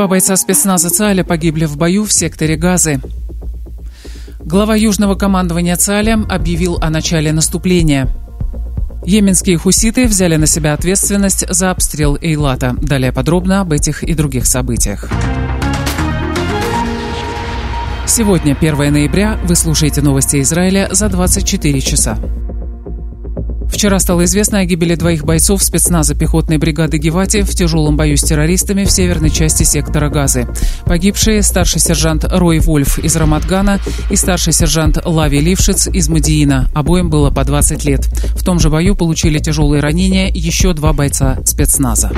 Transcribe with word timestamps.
Два 0.00 0.08
бойца 0.08 0.34
спецназа 0.34 0.88
ЦАЛЯ 0.88 1.24
погибли 1.24 1.66
в 1.66 1.76
бою 1.76 2.06
в 2.06 2.12
секторе 2.14 2.56
Газы. 2.56 3.02
Глава 4.38 4.74
Южного 4.74 5.14
командования 5.14 5.76
ЦАЛЯ 5.76 6.24
объявил 6.26 6.78
о 6.80 6.88
начале 6.88 7.34
наступления. 7.34 8.08
Йеменские 9.04 9.58
хуситы 9.58 10.06
взяли 10.06 10.36
на 10.36 10.46
себя 10.46 10.72
ответственность 10.72 11.44
за 11.50 11.70
обстрел 11.70 12.16
Эйлата. 12.16 12.74
Далее 12.80 13.12
подробно 13.12 13.60
об 13.60 13.72
этих 13.72 14.02
и 14.02 14.14
других 14.14 14.46
событиях. 14.46 15.06
Сегодня, 18.06 18.56
1 18.58 18.92
ноября, 18.94 19.38
вы 19.44 19.54
слушаете 19.54 20.00
новости 20.00 20.40
Израиля 20.40 20.88
за 20.92 21.10
24 21.10 21.78
часа. 21.82 22.18
Вчера 23.70 23.98
стало 23.98 24.24
известно 24.24 24.58
о 24.58 24.64
гибели 24.64 24.94
двоих 24.94 25.24
бойцов 25.24 25.62
спецназа 25.62 26.14
пехотной 26.14 26.58
бригады 26.58 26.98
Гевати 26.98 27.42
в 27.42 27.50
тяжелом 27.50 27.96
бою 27.96 28.16
с 28.16 28.22
террористами 28.22 28.84
в 28.84 28.90
северной 28.90 29.30
части 29.30 29.62
сектора 29.62 30.10
Газы. 30.10 30.46
Погибшие 30.84 31.42
старший 31.42 31.80
сержант 31.80 32.24
Рой 32.30 32.58
Вольф 32.58 32.98
из 32.98 33.16
Рамадгана 33.16 33.80
и 34.10 34.16
старший 34.16 34.52
сержант 34.52 34.98
Лави 35.04 35.40
Лившиц 35.40 35.88
из 35.88 36.08
Мадиина. 36.08 36.68
Обоим 36.74 37.08
было 37.08 37.30
по 37.30 37.44
20 37.44 37.84
лет. 37.84 38.06
В 38.36 38.44
том 38.44 38.58
же 38.58 38.68
бою 38.68 38.94
получили 38.94 39.38
тяжелые 39.38 39.80
ранения 39.80 40.28
еще 40.28 40.72
два 40.74 40.92
бойца 40.92 41.38
спецназа. 41.44 42.12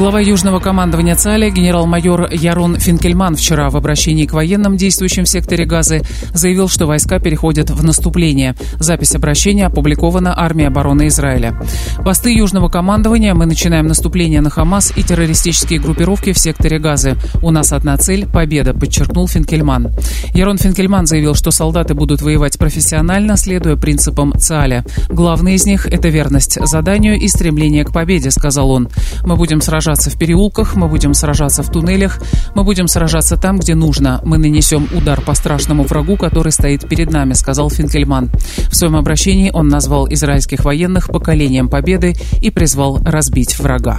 Глава 0.00 0.18
Южного 0.18 0.60
командования 0.60 1.14
ЦАЛЯ 1.14 1.50
генерал-майор 1.50 2.30
Ярон 2.32 2.78
Финкельман 2.78 3.36
вчера 3.36 3.68
в 3.68 3.76
обращении 3.76 4.24
к 4.24 4.32
военным, 4.32 4.78
действующим 4.78 5.24
в 5.24 5.28
секторе 5.28 5.66
Газы, 5.66 6.00
заявил, 6.32 6.70
что 6.70 6.86
войска 6.86 7.18
переходят 7.18 7.68
в 7.68 7.84
наступление. 7.84 8.54
Запись 8.78 9.14
обращения 9.14 9.66
опубликована 9.66 10.32
Армией 10.34 10.68
обороны 10.68 11.08
Израиля. 11.08 11.60
Посты 12.02 12.32
Южного 12.32 12.70
командования 12.70 13.34
мы 13.34 13.44
начинаем 13.44 13.88
наступление 13.88 14.40
на 14.40 14.48
Хамас 14.48 14.90
и 14.96 15.02
террористические 15.02 15.80
группировки 15.80 16.32
в 16.32 16.38
секторе 16.38 16.78
Газы. 16.78 17.16
У 17.42 17.50
нас 17.50 17.70
одна 17.70 17.98
цель– 17.98 18.26
победа, 18.32 18.72
подчеркнул 18.72 19.28
Финкельман. 19.28 19.88
Ярон 20.32 20.56
Финкельман 20.56 21.06
заявил, 21.06 21.34
что 21.34 21.50
солдаты 21.50 21.92
будут 21.92 22.22
воевать 22.22 22.58
профессионально, 22.58 23.36
следуя 23.36 23.76
принципам 23.76 24.32
ЦАЛЯ. 24.32 24.82
Главный 25.10 25.56
из 25.56 25.66
них– 25.66 25.86
это 25.92 26.08
верность 26.08 26.56
заданию 26.66 27.20
и 27.20 27.28
стремление 27.28 27.84
к 27.84 27.92
победе, 27.92 28.30
сказал 28.30 28.70
он. 28.70 28.88
Мы 29.26 29.36
будем 29.36 29.60
сражаться 29.60 29.89
сражаться 29.90 30.10
в 30.10 30.18
переулках, 30.18 30.76
мы 30.76 30.86
будем 30.86 31.14
сражаться 31.14 31.64
в 31.64 31.70
туннелях, 31.70 32.20
мы 32.54 32.62
будем 32.62 32.86
сражаться 32.86 33.36
там, 33.36 33.58
где 33.58 33.74
нужно. 33.74 34.20
Мы 34.24 34.38
нанесем 34.38 34.88
удар 34.94 35.20
по 35.20 35.34
страшному 35.34 35.82
врагу, 35.82 36.16
который 36.16 36.52
стоит 36.52 36.88
перед 36.88 37.10
нами, 37.10 37.32
сказал 37.32 37.70
Финкельман. 37.70 38.30
В 38.70 38.76
своем 38.76 38.94
обращении 38.94 39.50
он 39.52 39.66
назвал 39.66 40.06
израильских 40.08 40.64
военных 40.64 41.08
поколением 41.08 41.68
победы 41.68 42.14
и 42.40 42.50
призвал 42.50 43.00
разбить 43.02 43.58
врага. 43.58 43.98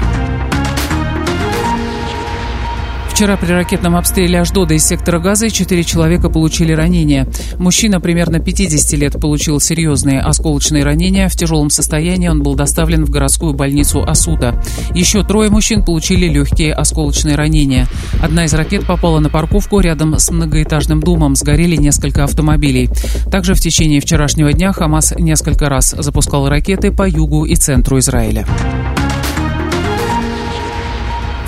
Вчера 3.21 3.37
при 3.37 3.51
ракетном 3.51 3.95
обстреле 3.97 4.39
Аждода 4.39 4.73
из 4.73 4.83
сектора 4.83 5.19
Газа 5.19 5.51
четыре 5.51 5.83
человека 5.83 6.27
получили 6.27 6.71
ранения. 6.71 7.27
Мужчина 7.59 8.01
примерно 8.01 8.39
50 8.39 8.93
лет 8.93 9.21
получил 9.21 9.59
серьезные 9.59 10.21
осколочные 10.21 10.83
ранения. 10.83 11.29
В 11.29 11.35
тяжелом 11.35 11.69
состоянии 11.69 12.29
он 12.29 12.41
был 12.41 12.55
доставлен 12.55 13.05
в 13.05 13.11
городскую 13.11 13.53
больницу 13.53 14.01
Асуда. 14.01 14.59
Еще 14.95 15.23
трое 15.23 15.51
мужчин 15.51 15.85
получили 15.85 16.27
легкие 16.27 16.73
осколочные 16.73 17.35
ранения. 17.35 17.85
Одна 18.23 18.45
из 18.45 18.55
ракет 18.55 18.87
попала 18.87 19.19
на 19.19 19.29
парковку 19.29 19.81
рядом 19.81 20.17
с 20.17 20.31
многоэтажным 20.31 20.99
домом. 20.99 21.35
Сгорели 21.35 21.75
несколько 21.75 22.23
автомобилей. 22.23 22.89
Также 23.31 23.53
в 23.53 23.59
течение 23.59 23.99
вчерашнего 23.99 24.51
дня 24.51 24.73
Хамас 24.73 25.13
несколько 25.15 25.69
раз 25.69 25.93
запускал 25.95 26.49
ракеты 26.49 26.91
по 26.91 27.07
югу 27.07 27.45
и 27.45 27.55
центру 27.55 27.99
Израиля. 27.99 28.47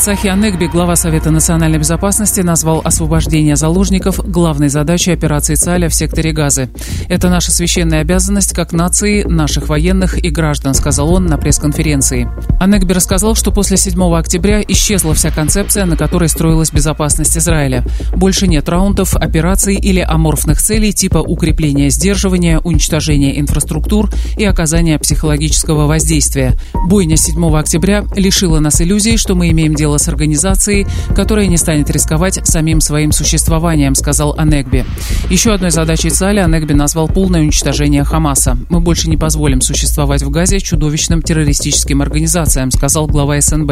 Цахи 0.03 0.27
Анегби, 0.27 0.65
глава 0.65 0.97
Совета 0.97 1.31
национальной 1.31 1.79
безопасности, 1.79 2.41
назвал 2.41 2.81
освобождение 2.83 3.55
заложников 3.55 4.19
главной 4.29 4.67
задачей 4.67 5.13
операции 5.13 5.55
ЦАЛЯ 5.55 5.87
в 5.87 5.93
секторе 5.93 6.33
Газы. 6.33 6.69
«Это 7.07 7.29
наша 7.29 7.51
священная 7.51 8.01
обязанность 8.01 8.51
как 8.51 8.73
нации, 8.73 9.23
наших 9.23 9.69
военных 9.69 10.21
и 10.21 10.29
граждан», 10.29 10.73
сказал 10.73 11.13
он 11.13 11.27
на 11.27 11.37
пресс-конференции. 11.37 12.29
Анегби 12.59 12.91
рассказал, 12.91 13.33
что 13.35 13.53
после 13.53 13.77
7 13.77 14.13
октября 14.13 14.61
исчезла 14.67 15.13
вся 15.13 15.31
концепция, 15.31 15.85
на 15.85 15.95
которой 15.95 16.27
строилась 16.27 16.73
безопасность 16.73 17.37
Израиля. 17.37 17.85
Больше 18.13 18.45
нет 18.45 18.67
раундов, 18.67 19.15
операций 19.15 19.75
или 19.75 20.01
аморфных 20.01 20.61
целей 20.61 20.91
типа 20.91 21.19
укрепления 21.19 21.89
сдерживания, 21.89 22.59
уничтожения 22.59 23.39
инфраструктур 23.39 24.09
и 24.37 24.43
оказания 24.43 24.99
психологического 24.99 25.87
воздействия. 25.87 26.55
Бойня 26.89 27.15
7 27.15 27.55
октября 27.55 28.03
лишила 28.17 28.59
нас 28.59 28.81
иллюзий, 28.81 29.15
что 29.15 29.33
мы 29.33 29.49
имеем 29.49 29.73
дело 29.73 29.92
дело 29.93 29.97
с 29.97 30.07
организацией, 30.07 30.87
которая 31.15 31.45
не 31.47 31.57
станет 31.57 31.89
рисковать 31.91 32.39
самим 32.47 32.81
своим 32.81 33.11
существованием, 33.11 33.93
сказал 33.93 34.33
Анегби. 34.37 34.85
Еще 35.29 35.53
одной 35.53 35.69
задачей 35.69 36.09
ЦАЛИ 36.09 36.39
Анегби 36.39 36.73
назвал 36.73 37.07
полное 37.07 37.41
уничтожение 37.41 38.03
Хамаса. 38.03 38.57
Мы 38.69 38.79
больше 38.79 39.09
не 39.09 39.17
позволим 39.17 39.61
существовать 39.61 40.23
в 40.23 40.31
Газе 40.31 40.59
чудовищным 40.59 41.21
террористическим 41.21 42.01
организациям, 42.01 42.71
сказал 42.71 43.05
глава 43.05 43.39
СНБ. 43.39 43.71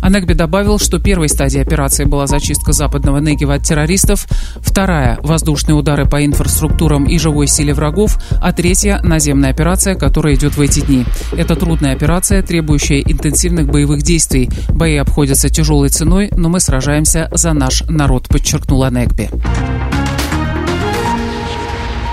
Анегби 0.00 0.34
добавил, 0.34 0.78
что 0.78 1.00
первой 1.00 1.28
стадией 1.28 1.62
операции 1.62 2.04
была 2.04 2.26
зачистка 2.26 2.72
западного 2.72 3.18
Негева 3.18 3.54
от 3.54 3.64
террористов, 3.64 4.26
вторая– 4.60 5.18
воздушные 5.22 5.74
удары 5.74 6.06
по 6.06 6.24
инфраструктурам 6.24 7.06
и 7.06 7.18
живой 7.18 7.48
силе 7.48 7.74
врагов, 7.74 8.18
а 8.40 8.52
третья– 8.52 9.00
наземная 9.02 9.50
операция, 9.50 9.96
которая 9.96 10.34
идет 10.34 10.56
в 10.56 10.60
эти 10.60 10.80
дни. 10.80 11.04
Это 11.32 11.56
трудная 11.56 11.92
операция, 11.92 12.42
требующая 12.42 13.00
интенсивных 13.00 13.66
боевых 13.66 14.02
действий. 14.02 14.48
Бои 14.68 14.96
обходятся 14.96 15.29
обходится 15.30 15.48
тяжелой 15.48 15.90
ценой, 15.90 16.28
но 16.36 16.48
мы 16.48 16.58
сражаемся 16.58 17.28
за 17.30 17.52
наш 17.52 17.84
народ, 17.88 18.26
подчеркнула 18.28 18.90
Негби. 18.90 19.30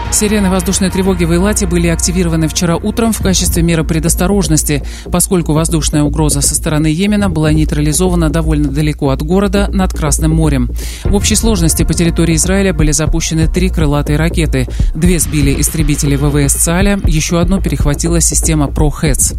Сирены 0.10 0.50
воздушной 0.50 0.90
тревоги 0.90 1.26
в 1.26 1.32
Эйлате 1.32 1.68
были 1.68 1.88
активированы 1.90 2.48
вчера 2.48 2.76
утром 2.78 3.12
в 3.12 3.20
качестве 3.20 3.62
меры 3.62 3.84
предосторожности, 3.84 4.82
поскольку 5.12 5.54
воздушная 5.54 6.02
угроза 6.02 6.42
со 6.42 6.56
стороны 6.56 6.88
Йемена 6.88 7.30
была 7.30 7.52
нейтрализована 7.52 8.30
довольно 8.30 8.70
далеко 8.70 9.10
от 9.10 9.22
города 9.22 9.68
над 9.72 9.94
Красным 9.94 10.34
морем. 10.34 10.72
В 11.04 11.14
общей 11.14 11.36
сложности 11.36 11.84
по 11.84 11.94
территории 11.94 12.36
Израиля 12.36 12.74
были 12.74 12.92
запущены 12.92 13.48
три 13.48 13.70
крылатые 13.70 14.18
ракеты. 14.18 14.68
Две 14.96 15.20
сбили 15.20 15.60
истребители 15.60 16.16
ВВС 16.16 16.54
ЦАЛЯ, 16.54 17.02
еще 17.06 17.40
одну 17.40 17.62
перехватила 17.62 18.20
система 18.20 18.68
ПРОХЭЦ. 18.68 19.34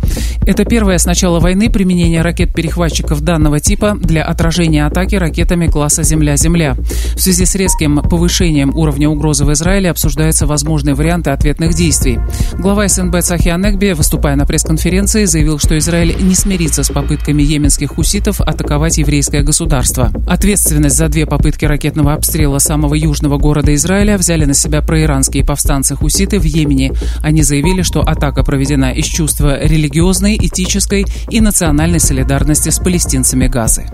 Это 0.46 0.64
первое 0.64 0.98
с 0.98 1.06
начала 1.06 1.40
войны 1.40 1.70
применение 1.70 2.22
ракет-перехватчиков 2.22 3.20
данного 3.22 3.58
типа 3.58 3.96
для 4.00 4.22
отражения 4.22 4.86
атаки 4.86 5.16
ракетами 5.16 5.66
класса 5.66 6.04
«Земля-Земля». 6.04 6.76
В 7.16 7.20
связи 7.20 7.46
с 7.46 7.54
резким 7.56 8.02
повышением 8.02 8.76
уровня 8.76 9.08
угрозы 9.08 9.44
в 9.44 9.52
Израиле 9.52 9.90
обсуждается 9.90 10.46
возможность 10.46 10.57
возможные 10.58 10.96
варианты 10.96 11.30
ответных 11.30 11.74
действий. 11.74 12.18
Глава 12.58 12.88
СНБ 12.88 13.20
Цахи 13.22 13.48
Анегби, 13.48 13.92
выступая 13.92 14.34
на 14.34 14.44
пресс-конференции, 14.44 15.24
заявил, 15.24 15.60
что 15.60 15.78
Израиль 15.78 16.16
не 16.20 16.34
смирится 16.34 16.82
с 16.82 16.88
попытками 16.88 17.42
йеменских 17.42 17.90
хуситов 17.90 18.40
атаковать 18.40 18.98
еврейское 18.98 19.42
государство. 19.42 20.10
Ответственность 20.26 20.96
за 20.96 21.06
две 21.06 21.26
попытки 21.26 21.64
ракетного 21.64 22.12
обстрела 22.12 22.58
самого 22.58 22.94
южного 22.94 23.38
города 23.38 23.72
Израиля 23.72 24.18
взяли 24.18 24.46
на 24.46 24.54
себя 24.54 24.82
проиранские 24.82 25.44
повстанцы-хуситы 25.44 26.40
в 26.40 26.44
Йемене. 26.44 26.92
Они 27.22 27.42
заявили, 27.44 27.82
что 27.82 28.00
атака 28.00 28.42
проведена 28.42 28.90
из 28.90 29.04
чувства 29.04 29.62
религиозной, 29.62 30.36
этической 30.36 31.06
и 31.30 31.40
национальной 31.40 32.00
солидарности 32.00 32.70
с 32.70 32.80
палестинцами 32.80 33.46
Газы. 33.46 33.86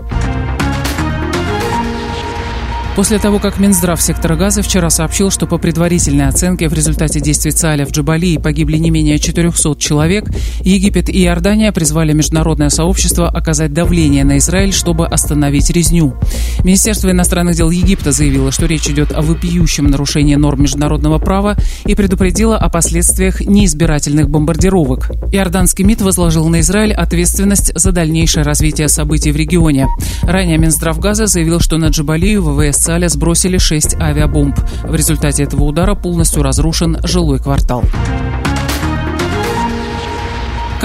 После 2.95 3.19
того, 3.19 3.39
как 3.39 3.59
Минздрав 3.59 4.01
сектора 4.01 4.37
газа 4.37 4.61
вчера 4.61 4.89
сообщил, 4.89 5.29
что 5.29 5.47
по 5.47 5.57
предварительной 5.57 6.29
оценке 6.29 6.69
в 6.69 6.73
результате 6.73 7.19
действий 7.19 7.51
ЦАЛЯ 7.51 7.85
в 7.85 7.91
Джабалии 7.91 8.37
погибли 8.37 8.77
не 8.77 8.89
менее 8.89 9.19
400 9.19 9.75
человек, 9.75 10.29
Египет 10.61 11.09
и 11.09 11.25
Иордания 11.25 11.73
призвали 11.73 12.13
международное 12.13 12.69
сообщество 12.69 13.27
оказать 13.27 13.73
давление 13.73 14.23
на 14.23 14.37
Израиль, 14.37 14.71
чтобы 14.71 15.07
остановить 15.07 15.69
резню. 15.71 16.15
Министерство 16.63 17.11
иностранных 17.11 17.55
дел 17.57 17.69
Египта 17.69 18.13
заявило, 18.13 18.53
что 18.53 18.65
речь 18.65 18.87
идет 18.87 19.11
о 19.11 19.21
вопиющем 19.21 19.87
нарушении 19.87 20.35
норм 20.35 20.61
международного 20.61 21.17
права 21.19 21.57
и 21.85 21.95
предупредило 21.95 22.57
о 22.57 22.69
последствиях 22.69 23.41
неизбирательных 23.41 24.29
бомбардировок. 24.29 25.11
Иорданский 25.33 25.83
МИД 25.83 26.01
возложил 26.01 26.47
на 26.47 26.61
Израиль 26.61 26.93
ответственность 26.93 27.77
за 27.77 27.91
дальнейшее 27.91 28.43
развитие 28.43 28.87
событий 28.87 29.33
в 29.33 29.35
регионе. 29.35 29.87
Ранее 30.21 30.57
Минздрав 30.57 30.97
Газа 30.97 31.25
заявил, 31.25 31.59
что 31.59 31.77
на 31.77 31.87
Джабалию 31.87 32.41
ВВС 32.41 32.84
Саля 32.85 33.09
сбросили 33.09 33.57
шесть 33.57 33.95
авиабомб. 33.95 34.59
В 34.83 34.93
результате 34.93 35.41
этого 35.41 35.63
удара 35.63 35.95
полностью 35.95 36.43
разрушен 36.43 36.99
жилой 37.01 37.39
квартал. 37.39 37.83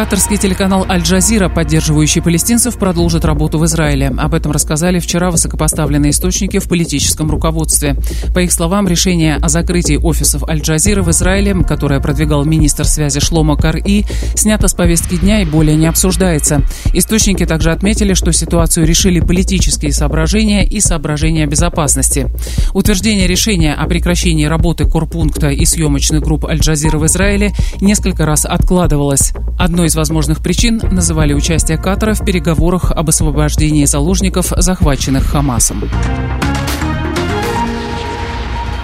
Катарский 0.01 0.39
телеканал 0.39 0.87
«Аль-Джазира», 0.89 1.51
поддерживающий 1.51 2.23
палестинцев, 2.23 2.79
продолжит 2.79 3.27
работу 3.27 3.59
в 3.59 3.67
Израиле. 3.67 4.07
Об 4.17 4.33
этом 4.33 4.51
рассказали 4.51 4.99
вчера 4.99 5.31
высокопоставленные 5.31 6.13
источники 6.13 6.59
в 6.59 6.67
политическом 6.71 7.31
руководстве. 7.31 7.97
По 8.33 8.39
их 8.39 8.51
словам, 8.51 8.89
решение 8.89 9.37
о 9.37 9.51
закрытии 9.51 9.97
офисов 9.97 10.43
«Аль-Джазира» 10.49 11.03
в 11.03 11.11
Израиле, 11.11 11.53
которое 11.65 12.01
продвигал 12.01 12.47
министр 12.47 12.87
связи 12.87 13.21
Шлома 13.21 13.59
Кар-И, 13.59 14.07
снято 14.37 14.69
с 14.69 14.73
повестки 14.73 15.17
дня 15.17 15.43
и 15.43 15.45
более 15.45 15.77
не 15.77 15.87
обсуждается. 15.87 16.63
Источники 16.95 17.45
также 17.45 17.71
отметили, 17.71 18.15
что 18.15 18.33
ситуацию 18.33 18.87
решили 18.87 19.21
политические 19.21 19.93
соображения 19.93 20.65
и 20.67 20.81
соображения 20.81 21.45
безопасности. 21.45 22.27
Утверждение 22.73 23.27
решения 23.27 23.75
о 23.75 23.87
прекращении 23.87 24.47
работы 24.47 24.87
корпункта 24.87 25.49
и 25.51 25.67
съемочных 25.67 26.23
групп 26.23 26.47
«Аль-Джазира» 26.47 26.97
в 26.97 27.05
Израиле 27.05 27.53
несколько 27.83 28.25
раз 28.25 28.47
откладывалось. 28.47 29.35
Одной 29.59 29.90
из 29.91 29.97
возможных 29.97 30.41
причин 30.41 30.81
называли 30.93 31.33
участие 31.33 31.77
Катара 31.77 32.15
в 32.15 32.25
переговорах 32.25 32.93
об 32.93 33.09
освобождении 33.09 33.87
заложников, 33.87 34.53
захваченных 34.57 35.27
Хамасом. 35.27 35.83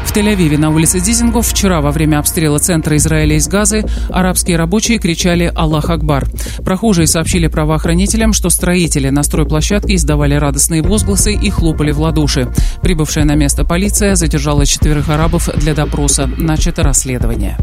В 0.04 0.12
Тель-Авиве 0.16 0.58
на 0.58 0.70
улице 0.70 0.98
Дизингов 0.98 1.46
вчера 1.46 1.80
во 1.80 1.92
время 1.92 2.18
обстрела 2.18 2.58
центра 2.58 2.96
Израиля 2.96 3.36
из 3.36 3.46
Газы 3.46 3.84
арабские 4.08 4.56
рабочие 4.56 4.98
кричали 4.98 5.52
«Аллах 5.54 5.90
Акбар». 5.90 6.26
Прохожие 6.64 7.06
сообщили 7.06 7.46
правоохранителям, 7.46 8.32
что 8.32 8.50
строители 8.50 9.10
на 9.10 9.22
стройплощадке 9.22 9.94
издавали 9.94 10.34
радостные 10.34 10.82
возгласы 10.82 11.34
и 11.34 11.50
хлопали 11.50 11.92
в 11.92 12.00
ладоши. 12.00 12.48
Прибывшая 12.82 13.26
на 13.26 13.36
место 13.36 13.62
полиция 13.62 14.16
задержала 14.16 14.66
четверых 14.66 15.08
арабов 15.08 15.48
для 15.54 15.72
допроса. 15.72 16.28
Начато 16.36 16.82
расследование. 16.82 17.56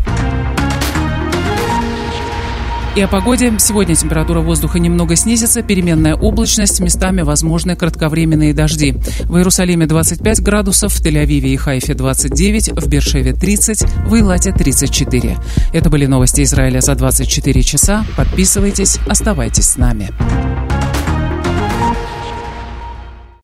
И 2.96 3.02
о 3.02 3.08
погоде. 3.08 3.52
Сегодня 3.58 3.96
температура 3.96 4.42
воздуха 4.42 4.78
немного 4.78 5.16
снизится, 5.16 5.64
переменная 5.64 6.14
облачность, 6.14 6.80
местами 6.80 7.22
возможны 7.22 7.76
кратковременные 7.76 8.54
дожди. 8.54 8.96
В 9.24 9.38
Иерусалиме 9.38 9.88
25 9.88 10.42
градусов, 10.44 10.94
в 10.94 11.04
Тель-Авиве 11.04 11.50
и 11.50 11.56
Хайфе 11.56 11.96
29, 11.96 12.74
в 12.80 12.88
Бершеве 12.88 13.34
30, 13.34 13.84
в 14.06 14.16
Илате 14.16 14.52
34. 14.52 15.38
Это 15.74 15.90
были 15.90 16.06
новости 16.06 16.44
Израиля 16.44 16.82
за 16.82 16.94
24 16.94 17.64
часа. 17.64 18.06
Подписывайтесь, 18.16 19.00
оставайтесь 19.08 19.66
с 19.66 19.78
нами. 19.78 20.12